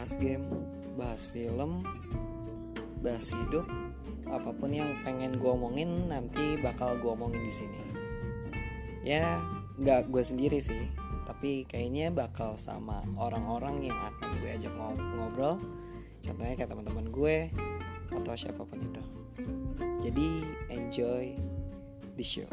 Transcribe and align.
bahas 0.00 0.16
game, 0.16 0.48
bahas 0.96 1.28
film, 1.28 1.84
bahas 3.04 3.36
hidup, 3.36 3.68
apa 4.32 4.48
pun 4.56 4.72
yang 4.72 4.96
pengen 5.04 5.36
gue 5.36 5.44
omongin 5.44 6.08
nanti 6.08 6.56
bakal 6.64 6.96
gue 6.96 7.12
omongin 7.12 7.44
di 7.44 7.52
sini. 7.52 7.80
Ya, 9.04 9.44
nggak 9.76 10.08
gue 10.08 10.24
sendiri 10.24 10.56
sih, 10.56 10.88
tapi 11.28 11.68
kayaknya 11.68 12.08
bakal 12.16 12.56
sama 12.56 13.04
orang-orang 13.20 13.92
yang 13.92 13.98
akan 14.00 14.40
gue 14.40 14.48
ajak 14.56 14.72
ngobrol. 14.72 15.60
Contohnya 16.24 16.56
kayak 16.56 16.72
teman-teman 16.72 17.06
gue 17.12 17.36
atau 18.08 18.32
siapa 18.32 18.64
pun 18.64 18.80
itu. 18.80 19.04
Jadi 20.00 20.28
enjoy 20.72 21.36
the 22.16 22.24
show. 22.24 22.48